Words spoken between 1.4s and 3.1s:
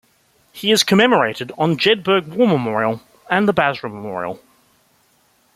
on Jedburgh War Memorial